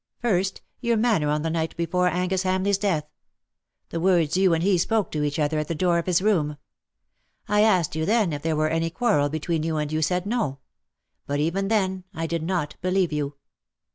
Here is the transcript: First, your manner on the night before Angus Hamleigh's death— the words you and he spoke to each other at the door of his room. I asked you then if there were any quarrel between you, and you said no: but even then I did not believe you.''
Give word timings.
First, 0.17 0.61
your 0.79 0.97
manner 0.97 1.29
on 1.29 1.43
the 1.43 1.51
night 1.51 1.77
before 1.77 2.07
Angus 2.07 2.41
Hamleigh's 2.43 2.79
death— 2.79 3.05
the 3.91 3.99
words 3.99 4.35
you 4.35 4.51
and 4.55 4.63
he 4.63 4.79
spoke 4.79 5.11
to 5.11 5.21
each 5.21 5.37
other 5.37 5.59
at 5.59 5.67
the 5.67 5.75
door 5.75 5.99
of 5.99 6.07
his 6.07 6.23
room. 6.23 6.57
I 7.47 7.61
asked 7.61 7.95
you 7.95 8.03
then 8.03 8.33
if 8.33 8.41
there 8.41 8.55
were 8.55 8.69
any 8.69 8.89
quarrel 8.89 9.29
between 9.29 9.61
you, 9.61 9.77
and 9.77 9.91
you 9.91 10.01
said 10.01 10.25
no: 10.25 10.57
but 11.27 11.39
even 11.39 11.67
then 11.67 12.03
I 12.15 12.25
did 12.25 12.41
not 12.41 12.77
believe 12.81 13.13
you.'' 13.13 13.35